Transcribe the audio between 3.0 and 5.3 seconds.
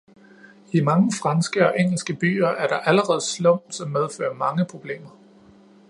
slum, som medfører mange problemer.